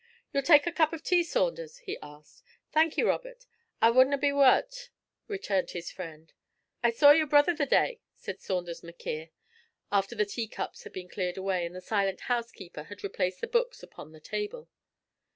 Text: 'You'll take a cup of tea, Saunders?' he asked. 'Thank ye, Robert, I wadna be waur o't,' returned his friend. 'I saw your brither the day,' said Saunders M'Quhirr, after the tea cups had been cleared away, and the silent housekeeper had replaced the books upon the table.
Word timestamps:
'You'll 0.33 0.41
take 0.41 0.65
a 0.65 0.71
cup 0.71 0.93
of 0.93 1.03
tea, 1.03 1.23
Saunders?' 1.23 1.77
he 1.77 1.95
asked. 2.01 2.43
'Thank 2.71 2.97
ye, 2.97 3.03
Robert, 3.03 3.45
I 3.83 3.91
wadna 3.91 4.17
be 4.17 4.33
waur 4.33 4.57
o't,' 4.57 4.89
returned 5.27 5.69
his 5.69 5.91
friend. 5.91 6.33
'I 6.83 6.89
saw 6.89 7.11
your 7.11 7.27
brither 7.27 7.53
the 7.53 7.67
day,' 7.67 8.01
said 8.15 8.41
Saunders 8.41 8.81
M'Quhirr, 8.81 9.29
after 9.91 10.15
the 10.15 10.25
tea 10.25 10.47
cups 10.47 10.85
had 10.85 10.91
been 10.93 11.07
cleared 11.07 11.37
away, 11.37 11.67
and 11.67 11.75
the 11.75 11.81
silent 11.81 12.21
housekeeper 12.21 12.85
had 12.85 13.03
replaced 13.03 13.41
the 13.41 13.47
books 13.47 13.83
upon 13.83 14.11
the 14.11 14.19
table. 14.19 14.69